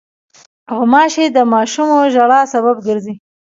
[0.75, 3.13] غوماشې د ماشومو ژړا سبب ګرځي.